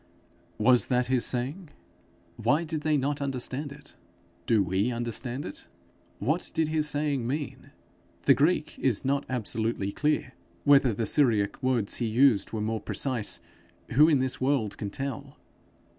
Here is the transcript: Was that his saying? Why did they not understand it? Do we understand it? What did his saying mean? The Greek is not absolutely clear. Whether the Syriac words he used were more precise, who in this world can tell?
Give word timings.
Was 0.57 0.87
that 0.87 1.05
his 1.13 1.27
saying? 1.27 1.69
Why 2.35 2.63
did 2.63 2.81
they 2.81 2.97
not 2.97 3.21
understand 3.21 3.71
it? 3.71 3.95
Do 4.47 4.63
we 4.63 4.91
understand 4.91 5.45
it? 5.45 5.67
What 6.17 6.49
did 6.55 6.69
his 6.69 6.89
saying 6.89 7.27
mean? 7.27 7.69
The 8.23 8.33
Greek 8.33 8.79
is 8.79 9.05
not 9.05 9.27
absolutely 9.29 9.91
clear. 9.91 10.33
Whether 10.63 10.91
the 10.91 11.05
Syriac 11.05 11.61
words 11.61 11.97
he 11.97 12.07
used 12.07 12.51
were 12.51 12.61
more 12.61 12.81
precise, 12.81 13.41
who 13.91 14.09
in 14.09 14.17
this 14.17 14.41
world 14.41 14.75
can 14.79 14.89
tell? 14.89 15.37